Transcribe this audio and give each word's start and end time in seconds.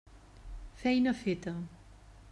Feina 0.83 1.13
feta. 1.19 1.55